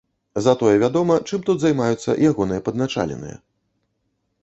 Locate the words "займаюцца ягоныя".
1.65-2.65